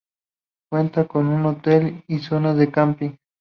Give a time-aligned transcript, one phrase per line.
[0.67, 3.11] Cuenta con un hotel y zonas de camping.